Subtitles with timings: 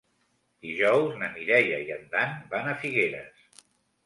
[0.67, 3.47] Dijous na Mireia i en Dan van a Figueres.